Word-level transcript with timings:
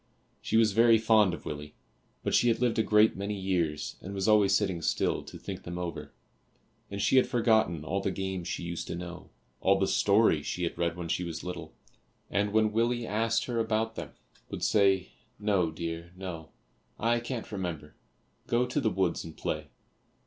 She 0.41 0.57
was 0.57 0.71
very 0.71 0.97
fond 0.97 1.31
of 1.31 1.45
Willie, 1.45 1.75
but 2.23 2.33
she 2.33 2.47
had 2.47 2.59
lived 2.59 2.79
a 2.79 2.81
great 2.81 3.15
many 3.15 3.35
years 3.39 3.97
and 4.01 4.15
was 4.15 4.27
always 4.27 4.55
sitting 4.55 4.81
still 4.81 5.21
to 5.21 5.37
think 5.37 5.61
them 5.61 5.77
over, 5.77 6.11
and 6.89 6.99
she 6.99 7.17
had 7.17 7.27
forgotten 7.27 7.85
all 7.85 8.01
the 8.01 8.09
games 8.09 8.47
she 8.47 8.63
used 8.63 8.87
to 8.87 8.95
know, 8.95 9.29
all 9.59 9.77
the 9.77 9.85
stories 9.85 10.47
she 10.47 10.63
had 10.63 10.75
read 10.75 10.97
when 10.97 11.07
she 11.07 11.23
was 11.23 11.43
little, 11.43 11.75
and 12.31 12.51
when 12.51 12.71
Willie 12.71 13.05
asked 13.05 13.45
her 13.45 13.59
about 13.59 13.93
them, 13.93 14.09
would 14.49 14.63
say, 14.63 15.09
"No, 15.37 15.69
dear, 15.69 16.11
no, 16.17 16.49
I 16.99 17.19
can't 17.19 17.51
remember; 17.51 17.93
go 18.47 18.65
to 18.65 18.81
the 18.81 18.89
woods 18.89 19.23
and 19.23 19.37
play." 19.37 19.67